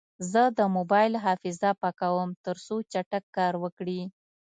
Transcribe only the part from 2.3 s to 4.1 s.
ترڅو چټک کار وکړي.